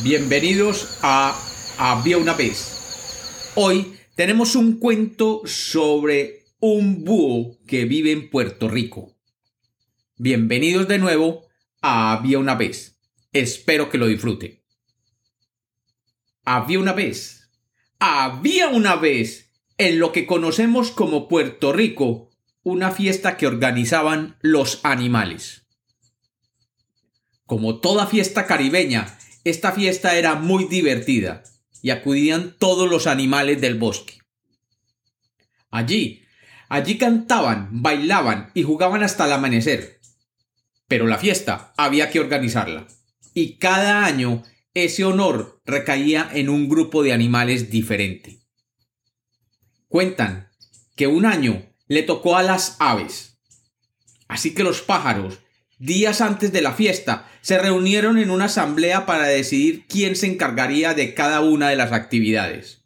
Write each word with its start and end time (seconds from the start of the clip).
Bienvenidos 0.00 0.98
a 1.02 1.38
Había 1.76 2.16
una 2.16 2.32
vez. 2.32 3.52
Hoy 3.54 3.98
tenemos 4.16 4.56
un 4.56 4.78
cuento 4.78 5.42
sobre 5.44 6.46
un 6.60 7.04
búho 7.04 7.58
que 7.66 7.84
vive 7.84 8.10
en 8.10 8.30
Puerto 8.30 8.68
Rico. 8.68 9.14
Bienvenidos 10.16 10.88
de 10.88 10.96
nuevo 10.96 11.46
a 11.82 12.12
Había 12.12 12.38
una 12.38 12.54
vez. 12.54 12.98
Espero 13.34 13.90
que 13.90 13.98
lo 13.98 14.06
disfruten. 14.06 14.62
Había 16.44 16.80
una 16.80 16.94
vez. 16.94 17.50
Había 17.98 18.68
una 18.68 18.96
vez 18.96 19.52
en 19.76 19.98
lo 19.98 20.10
que 20.10 20.24
conocemos 20.26 20.90
como 20.90 21.28
Puerto 21.28 21.70
Rico 21.72 22.30
una 22.62 22.92
fiesta 22.92 23.36
que 23.36 23.46
organizaban 23.46 24.38
los 24.40 24.80
animales. 24.84 25.66
Como 27.44 27.78
toda 27.78 28.06
fiesta 28.06 28.46
caribeña, 28.46 29.18
esta 29.44 29.72
fiesta 29.72 30.16
era 30.16 30.34
muy 30.34 30.64
divertida 30.64 31.42
y 31.82 31.90
acudían 31.90 32.56
todos 32.58 32.88
los 32.88 33.06
animales 33.06 33.60
del 33.60 33.76
bosque. 33.76 34.18
Allí, 35.70 36.22
allí 36.68 36.96
cantaban, 36.98 37.68
bailaban 37.82 38.50
y 38.54 38.62
jugaban 38.62 39.02
hasta 39.02 39.26
el 39.26 39.32
amanecer. 39.32 40.00
Pero 40.86 41.06
la 41.06 41.18
fiesta 41.18 41.72
había 41.76 42.10
que 42.10 42.20
organizarla. 42.20 42.86
Y 43.34 43.56
cada 43.56 44.04
año 44.04 44.42
ese 44.74 45.04
honor 45.04 45.60
recaía 45.64 46.30
en 46.32 46.48
un 46.48 46.68
grupo 46.68 47.02
de 47.02 47.12
animales 47.12 47.70
diferente. 47.70 48.40
Cuentan 49.88 50.50
que 50.94 51.06
un 51.06 51.26
año 51.26 51.66
le 51.88 52.02
tocó 52.02 52.36
a 52.36 52.42
las 52.42 52.76
aves. 52.78 53.38
Así 54.28 54.54
que 54.54 54.62
los 54.62 54.80
pájaros 54.82 55.40
días 55.82 56.20
antes 56.20 56.52
de 56.52 56.62
la 56.62 56.74
fiesta, 56.74 57.28
se 57.40 57.58
reunieron 57.58 58.16
en 58.16 58.30
una 58.30 58.44
asamblea 58.44 59.04
para 59.04 59.26
decidir 59.26 59.84
quién 59.88 60.14
se 60.14 60.28
encargaría 60.28 60.94
de 60.94 61.12
cada 61.12 61.40
una 61.40 61.70
de 61.70 61.76
las 61.76 61.90
actividades. 61.90 62.84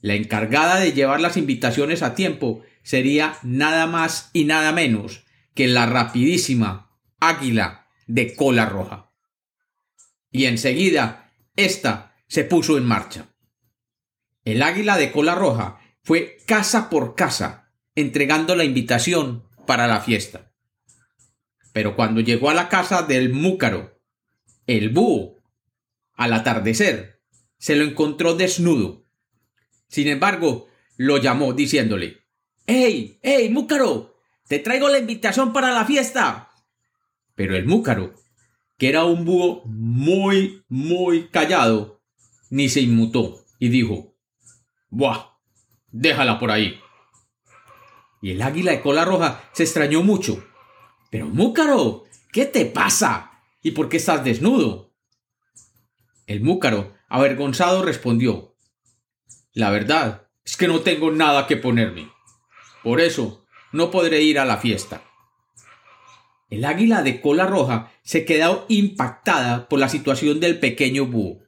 La 0.00 0.14
encargada 0.14 0.80
de 0.80 0.92
llevar 0.94 1.20
las 1.20 1.36
invitaciones 1.36 2.02
a 2.02 2.14
tiempo 2.14 2.62
sería 2.82 3.36
nada 3.42 3.86
más 3.86 4.30
y 4.32 4.44
nada 4.44 4.72
menos 4.72 5.26
que 5.54 5.68
la 5.68 5.84
rapidísima 5.84 6.90
águila 7.20 7.86
de 8.06 8.34
cola 8.34 8.64
roja. 8.64 9.12
Y 10.30 10.46
enseguida, 10.46 11.34
ésta 11.54 12.16
se 12.28 12.44
puso 12.44 12.78
en 12.78 12.86
marcha. 12.86 13.26
El 14.46 14.62
águila 14.62 14.96
de 14.96 15.12
cola 15.12 15.34
roja 15.34 15.80
fue 16.02 16.38
casa 16.46 16.88
por 16.88 17.14
casa 17.14 17.74
entregando 17.94 18.56
la 18.56 18.64
invitación 18.64 19.44
para 19.66 19.86
la 19.86 20.00
fiesta. 20.00 20.49
Pero 21.72 21.94
cuando 21.96 22.20
llegó 22.20 22.50
a 22.50 22.54
la 22.54 22.68
casa 22.68 23.02
del 23.02 23.32
múcaro, 23.32 23.98
el 24.66 24.90
búho, 24.90 25.36
al 26.14 26.32
atardecer, 26.32 27.20
se 27.58 27.76
lo 27.76 27.84
encontró 27.84 28.34
desnudo. 28.34 29.06
Sin 29.88 30.08
embargo, 30.08 30.68
lo 30.96 31.18
llamó 31.18 31.52
diciéndole 31.52 32.24
¡Ey! 32.66 33.18
¡Ey, 33.22 33.50
múcaro! 33.50 34.16
¡Te 34.48 34.58
traigo 34.58 34.88
la 34.88 34.98
invitación 34.98 35.52
para 35.52 35.70
la 35.72 35.84
fiesta! 35.84 36.50
Pero 37.34 37.56
el 37.56 37.66
múcaro, 37.66 38.14
que 38.76 38.88
era 38.88 39.04
un 39.04 39.24
búho 39.24 39.62
muy, 39.64 40.64
muy 40.68 41.28
callado, 41.28 42.02
ni 42.50 42.68
se 42.68 42.80
inmutó 42.80 43.44
y 43.58 43.68
dijo 43.68 44.14
Buah, 44.88 45.38
déjala 45.90 46.38
por 46.38 46.50
ahí. 46.50 46.80
Y 48.22 48.32
el 48.32 48.42
águila 48.42 48.72
de 48.72 48.80
cola 48.80 49.04
roja 49.04 49.48
se 49.52 49.62
extrañó 49.62 50.02
mucho 50.02 50.44
pero 51.10 51.26
Múcaro, 51.26 52.04
¿qué 52.32 52.46
te 52.46 52.64
pasa? 52.66 53.42
¿Y 53.62 53.72
por 53.72 53.88
qué 53.88 53.96
estás 53.96 54.24
desnudo? 54.24 54.94
El 56.26 56.40
Múcaro, 56.40 56.94
avergonzado, 57.08 57.82
respondió 57.82 58.54
La 59.52 59.70
verdad 59.70 60.28
es 60.44 60.56
que 60.56 60.68
no 60.68 60.80
tengo 60.80 61.10
nada 61.10 61.48
que 61.48 61.56
ponerme. 61.56 62.10
Por 62.84 63.00
eso 63.00 63.44
no 63.72 63.90
podré 63.90 64.22
ir 64.22 64.38
a 64.38 64.44
la 64.44 64.58
fiesta. 64.58 65.02
El 66.48 66.64
águila 66.64 67.02
de 67.02 67.20
cola 67.20 67.46
roja 67.46 67.92
se 68.02 68.24
quedó 68.24 68.64
impactada 68.68 69.68
por 69.68 69.80
la 69.80 69.88
situación 69.88 70.40
del 70.40 70.58
pequeño 70.60 71.06
búho 71.06 71.40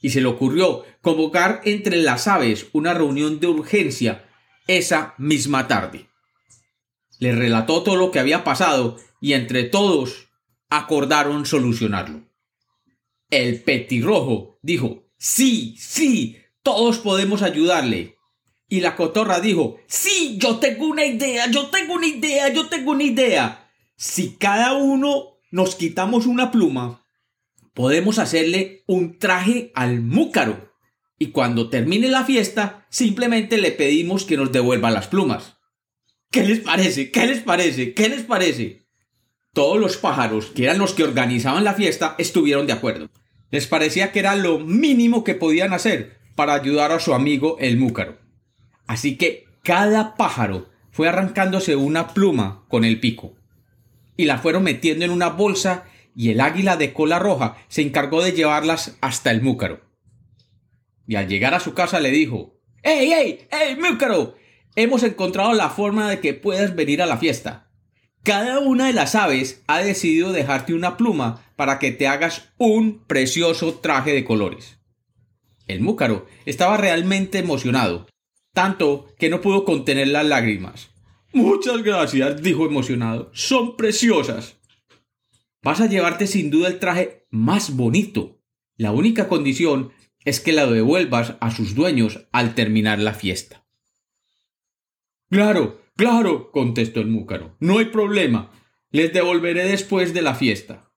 y 0.00 0.10
se 0.10 0.20
le 0.20 0.26
ocurrió 0.26 0.84
convocar 1.02 1.60
entre 1.64 1.96
las 1.96 2.26
aves 2.26 2.66
una 2.72 2.92
reunión 2.94 3.40
de 3.40 3.46
urgencia 3.46 4.28
esa 4.66 5.14
misma 5.18 5.68
tarde 5.68 6.08
le 7.18 7.32
relató 7.32 7.82
todo 7.82 7.96
lo 7.96 8.10
que 8.10 8.18
había 8.18 8.44
pasado 8.44 8.96
y 9.20 9.32
entre 9.32 9.64
todos 9.64 10.28
acordaron 10.68 11.46
solucionarlo. 11.46 12.22
El 13.30 13.62
petirrojo 13.62 14.58
dijo, 14.62 15.04
sí, 15.18 15.76
sí, 15.78 16.38
todos 16.62 16.98
podemos 16.98 17.42
ayudarle. 17.42 18.16
Y 18.68 18.80
la 18.80 18.96
cotorra 18.96 19.40
dijo, 19.40 19.78
sí, 19.86 20.38
yo 20.40 20.56
tengo 20.56 20.86
una 20.86 21.04
idea, 21.04 21.50
yo 21.50 21.66
tengo 21.66 21.94
una 21.94 22.06
idea, 22.06 22.52
yo 22.52 22.68
tengo 22.68 22.92
una 22.92 23.04
idea. 23.04 23.70
Si 23.96 24.36
cada 24.36 24.74
uno 24.74 25.38
nos 25.50 25.76
quitamos 25.76 26.26
una 26.26 26.50
pluma, 26.50 27.06
podemos 27.74 28.18
hacerle 28.18 28.82
un 28.86 29.18
traje 29.18 29.70
al 29.74 30.00
múcaro. 30.00 30.74
Y 31.18 31.26
cuando 31.26 31.70
termine 31.70 32.08
la 32.08 32.24
fiesta, 32.24 32.86
simplemente 32.90 33.56
le 33.58 33.70
pedimos 33.70 34.24
que 34.24 34.36
nos 34.36 34.52
devuelva 34.52 34.90
las 34.90 35.06
plumas. 35.06 35.55
¿Qué 36.30 36.44
les 36.44 36.60
parece? 36.60 37.10
¿Qué 37.10 37.26
les 37.26 37.40
parece? 37.40 37.94
¿Qué 37.94 38.08
les 38.08 38.22
parece? 38.22 38.86
Todos 39.52 39.80
los 39.80 39.96
pájaros, 39.96 40.46
que 40.46 40.64
eran 40.64 40.78
los 40.78 40.92
que 40.92 41.04
organizaban 41.04 41.64
la 41.64 41.74
fiesta, 41.74 42.14
estuvieron 42.18 42.66
de 42.66 42.74
acuerdo. 42.74 43.08
Les 43.50 43.66
parecía 43.66 44.12
que 44.12 44.18
era 44.18 44.36
lo 44.36 44.58
mínimo 44.58 45.24
que 45.24 45.34
podían 45.34 45.72
hacer 45.72 46.18
para 46.34 46.54
ayudar 46.54 46.92
a 46.92 47.00
su 47.00 47.14
amigo 47.14 47.56
el 47.58 47.78
múcaro. 47.78 48.18
Así 48.86 49.16
que 49.16 49.46
cada 49.62 50.14
pájaro 50.14 50.68
fue 50.90 51.08
arrancándose 51.08 51.76
una 51.76 52.08
pluma 52.08 52.64
con 52.68 52.84
el 52.84 53.00
pico. 53.00 53.34
Y 54.16 54.24
la 54.24 54.38
fueron 54.38 54.62
metiendo 54.62 55.04
en 55.04 55.10
una 55.10 55.28
bolsa 55.28 55.84
y 56.14 56.30
el 56.30 56.40
águila 56.40 56.76
de 56.76 56.92
cola 56.92 57.18
roja 57.18 57.58
se 57.68 57.82
encargó 57.82 58.22
de 58.22 58.32
llevarlas 58.32 58.96
hasta 59.00 59.30
el 59.30 59.42
múcaro. 59.42 59.80
Y 61.06 61.16
al 61.16 61.28
llegar 61.28 61.54
a 61.54 61.60
su 61.60 61.74
casa 61.74 62.00
le 62.00 62.10
dijo 62.10 62.58
¡Ey, 62.82 63.12
ey, 63.12 63.48
ey, 63.50 63.76
múcaro! 63.76 64.36
Hemos 64.76 65.02
encontrado 65.02 65.54
la 65.54 65.70
forma 65.70 66.08
de 66.08 66.20
que 66.20 66.34
puedas 66.34 66.76
venir 66.76 67.02
a 67.02 67.06
la 67.06 67.16
fiesta. 67.16 67.70
Cada 68.22 68.58
una 68.60 68.86
de 68.86 68.92
las 68.92 69.14
aves 69.14 69.62
ha 69.66 69.78
decidido 69.78 70.32
dejarte 70.32 70.74
una 70.74 70.96
pluma 70.96 71.44
para 71.56 71.78
que 71.78 71.92
te 71.92 72.06
hagas 72.06 72.52
un 72.58 73.04
precioso 73.06 73.74
traje 73.74 74.12
de 74.12 74.24
colores. 74.24 74.78
El 75.66 75.80
múcaro 75.80 76.26
estaba 76.44 76.76
realmente 76.76 77.38
emocionado, 77.38 78.06
tanto 78.52 79.06
que 79.18 79.30
no 79.30 79.40
pudo 79.40 79.64
contener 79.64 80.08
las 80.08 80.26
lágrimas. 80.26 80.90
Muchas 81.32 81.82
gracias, 81.82 82.42
dijo 82.42 82.66
emocionado. 82.66 83.30
Son 83.32 83.76
preciosas. 83.76 84.56
Vas 85.62 85.80
a 85.80 85.86
llevarte 85.86 86.26
sin 86.26 86.50
duda 86.50 86.68
el 86.68 86.78
traje 86.78 87.26
más 87.30 87.76
bonito. 87.76 88.40
La 88.76 88.92
única 88.92 89.28
condición 89.28 89.92
es 90.24 90.40
que 90.40 90.52
la 90.52 90.66
devuelvas 90.66 91.34
a 91.40 91.50
sus 91.50 91.74
dueños 91.74 92.26
al 92.32 92.54
terminar 92.54 92.98
la 92.98 93.14
fiesta. 93.14 93.65
Claro, 95.30 95.82
claro, 95.96 96.50
contestó 96.52 97.00
el 97.00 97.08
múcaro. 97.08 97.56
No 97.60 97.78
hay 97.78 97.86
problema. 97.86 98.52
Les 98.90 99.12
devolveré 99.12 99.64
después 99.64 100.14
de 100.14 100.22
la 100.22 100.34
fiesta. 100.34 100.92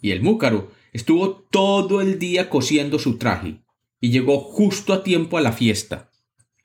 Y 0.00 0.10
el 0.10 0.22
múcaro 0.22 0.70
estuvo 0.92 1.30
todo 1.50 2.00
el 2.00 2.18
día 2.18 2.50
cosiendo 2.50 2.98
su 2.98 3.16
traje 3.18 3.62
y 4.00 4.10
llegó 4.10 4.40
justo 4.40 4.92
a 4.92 5.02
tiempo 5.02 5.38
a 5.38 5.40
la 5.40 5.52
fiesta. 5.52 6.10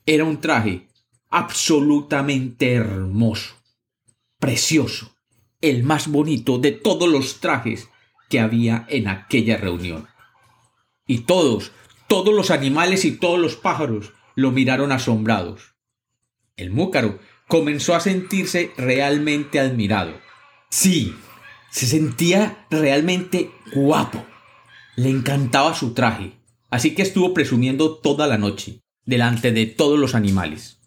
Era 0.06 0.24
un 0.24 0.40
traje 0.40 0.88
absolutamente 1.30 2.74
hermoso, 2.74 3.56
precioso, 4.40 5.16
el 5.62 5.84
más 5.84 6.08
bonito 6.08 6.58
de 6.59 6.72
todos 6.72 7.09
los 7.09 7.40
trajes 7.40 7.90
que 8.30 8.40
había 8.40 8.85
en 8.90 9.08
aquella 9.08 9.58
reunión. 9.58 10.08
Y 11.08 11.20
todos, 11.20 11.72
todos 12.08 12.34
los 12.34 12.52
animales 12.52 13.05
y 13.05 13.11
todos 13.11 13.40
los 13.40 13.55
pájaros 13.55 14.14
lo 14.35 14.52
miraron 14.52 14.91
asombrados. 14.91 15.75
El 16.57 16.72
múcaro 16.72 17.19
comenzó 17.47 17.96
a 17.96 17.99
sentirse 17.99 18.72
realmente 18.78 19.59
admirado. 19.59 20.19
Sí, 20.69 21.13
se 21.69 21.85
sentía 21.85 22.66
realmente 22.69 23.52
guapo. 23.73 24.25
Le 24.96 25.09
encantaba 25.09 25.73
su 25.73 25.93
traje, 25.93 26.31
así 26.69 26.96
que 26.96 27.02
estuvo 27.02 27.34
presumiendo 27.34 27.97
toda 27.97 28.28
la 28.28 28.37
noche, 28.37 28.79
delante 29.03 29.52
de 29.52 29.66
todos 29.66 29.99
los 29.99 30.16
animales. 30.16 30.79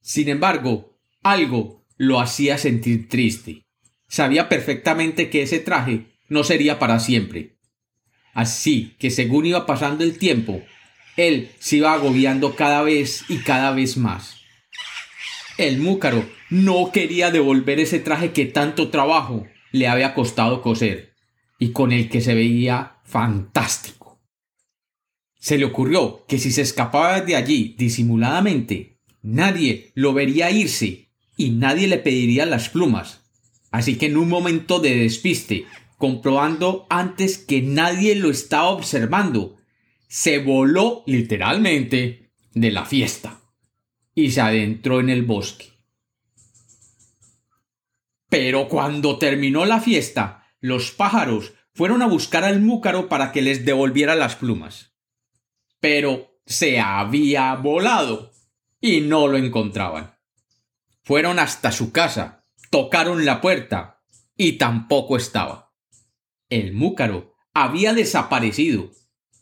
Sin 0.00 0.28
embargo, 0.28 1.00
algo 1.22 1.84
lo 1.96 2.20
hacía 2.20 2.56
sentir 2.56 3.08
triste. 3.08 3.62
Sabía 4.08 4.48
perfectamente 4.48 5.30
que 5.30 5.42
ese 5.42 5.58
traje 5.58 6.06
no 6.28 6.44
sería 6.44 6.78
para 6.78 7.00
siempre. 7.00 7.58
Así 8.32 8.94
que 9.00 9.10
según 9.10 9.46
iba 9.46 9.66
pasando 9.66 10.04
el 10.04 10.16
tiempo, 10.16 10.62
él 11.16 11.50
se 11.58 11.78
iba 11.78 11.92
agobiando 11.92 12.54
cada 12.54 12.82
vez 12.82 13.24
y 13.28 13.38
cada 13.38 13.72
vez 13.72 13.96
más. 13.96 14.39
El 15.60 15.78
múcaro 15.78 16.24
no 16.48 16.90
quería 16.90 17.30
devolver 17.30 17.80
ese 17.80 18.00
traje 18.00 18.32
que 18.32 18.46
tanto 18.46 18.88
trabajo 18.88 19.46
le 19.72 19.88
había 19.88 20.14
costado 20.14 20.62
coser. 20.62 21.12
y 21.58 21.72
con 21.72 21.92
el 21.92 22.08
que 22.08 22.22
se 22.22 22.34
veía 22.34 22.96
fantástico. 23.04 24.18
Se 25.38 25.58
le 25.58 25.66
ocurrió 25.66 26.24
que 26.26 26.38
si 26.38 26.50
se 26.50 26.62
escapaba 26.62 27.20
de 27.20 27.36
allí 27.36 27.74
disimuladamente, 27.76 28.96
nadie 29.20 29.92
lo 29.94 30.14
vería 30.14 30.50
irse 30.50 31.10
y 31.36 31.50
nadie 31.50 31.88
le 31.88 31.98
pediría 31.98 32.46
las 32.46 32.70
plumas. 32.70 33.20
Así 33.70 33.98
que 33.98 34.06
en 34.06 34.16
un 34.16 34.30
momento 34.30 34.80
de 34.80 34.96
despiste, 34.96 35.66
comprobando 35.98 36.86
antes 36.88 37.36
que 37.36 37.60
nadie 37.60 38.14
lo 38.14 38.30
estaba 38.30 38.70
observando, 38.70 39.58
se 40.08 40.38
voló 40.38 41.02
literalmente 41.04 42.30
de 42.54 42.70
la 42.70 42.86
fiesta 42.86 43.39
y 44.14 44.30
se 44.30 44.40
adentró 44.40 45.00
en 45.00 45.10
el 45.10 45.22
bosque. 45.22 45.70
Pero 48.28 48.68
cuando 48.68 49.18
terminó 49.18 49.64
la 49.66 49.80
fiesta, 49.80 50.46
los 50.60 50.92
pájaros 50.92 51.52
fueron 51.74 52.02
a 52.02 52.06
buscar 52.06 52.44
al 52.44 52.60
múcaro 52.60 53.08
para 53.08 53.32
que 53.32 53.42
les 53.42 53.64
devolviera 53.64 54.14
las 54.14 54.36
plumas. 54.36 54.94
Pero 55.80 56.40
se 56.46 56.80
había 56.80 57.54
volado 57.56 58.32
y 58.80 59.00
no 59.00 59.26
lo 59.28 59.36
encontraban. 59.36 60.16
Fueron 61.02 61.38
hasta 61.38 61.72
su 61.72 61.92
casa, 61.92 62.44
tocaron 62.70 63.24
la 63.24 63.40
puerta 63.40 64.02
y 64.36 64.52
tampoco 64.52 65.16
estaba. 65.16 65.74
El 66.48 66.72
múcaro 66.72 67.34
había 67.52 67.94
desaparecido 67.94 68.90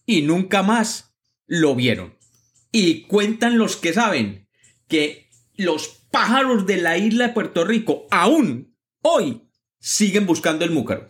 y 0.07 0.23
nunca 0.23 0.63
más 0.63 1.15
lo 1.47 1.75
vieron. 1.75 2.19
Y 2.73 3.03
cuentan 3.03 3.59
los 3.59 3.77
que 3.77 3.93
saben 3.93 4.48
que 4.89 5.31
los 5.57 5.89
pájaros 6.11 6.67
de 6.67 6.79
la 6.79 6.99
isla 6.99 7.29
de 7.29 7.33
Puerto 7.35 7.65
Rico 7.65 8.07
aún 8.11 8.77
hoy 9.03 9.43
siguen 9.79 10.27
buscando 10.27 10.65
el 10.65 10.71
múcaro. 10.71 11.09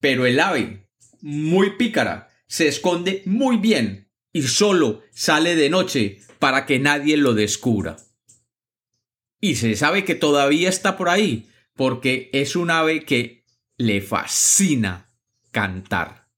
Pero 0.00 0.24
el 0.26 0.40
ave, 0.40 0.88
muy 1.20 1.76
pícara, 1.76 2.30
se 2.46 2.68
esconde 2.68 3.22
muy 3.26 3.58
bien 3.58 4.10
y 4.32 4.42
solo 4.42 5.02
sale 5.12 5.56
de 5.56 5.70
noche 5.70 6.20
para 6.38 6.66
que 6.66 6.78
nadie 6.78 7.16
lo 7.16 7.34
descubra. 7.34 7.96
Y 9.40 9.56
se 9.56 9.74
sabe 9.76 10.04
que 10.04 10.14
todavía 10.14 10.68
está 10.68 10.96
por 10.96 11.08
ahí 11.08 11.48
porque 11.74 12.30
es 12.32 12.56
un 12.56 12.70
ave 12.70 13.04
que 13.04 13.44
le 13.76 14.00
fascina 14.00 15.12
cantar. 15.50 16.28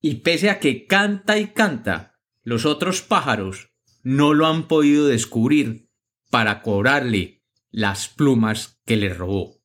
Y 0.00 0.16
pese 0.16 0.50
a 0.50 0.60
que 0.60 0.86
canta 0.86 1.38
y 1.38 1.48
canta, 1.48 2.20
los 2.42 2.66
otros 2.66 3.02
pájaros 3.02 3.70
no 4.06 4.34
lo 4.34 4.46
han 4.46 4.68
podido 4.68 5.08
descubrir 5.08 5.90
para 6.30 6.62
cobrarle 6.62 7.42
las 7.72 8.06
plumas 8.06 8.80
que 8.84 8.96
le 8.96 9.12
robó. 9.12 9.60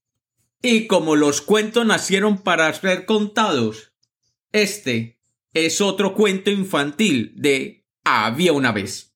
Y 0.64 0.88
como 0.88 1.16
los 1.16 1.42
cuentos 1.42 1.86
nacieron 1.86 2.40
para 2.42 2.74
ser 2.74 3.06
contados, 3.06 3.94
este 4.52 5.20
es 5.54 5.80
otro 5.80 6.16
cuento 6.16 6.50
infantil 6.50 7.34
de 7.36 7.86
Había 8.04 8.52
una 8.54 8.72
vez. 8.72 9.11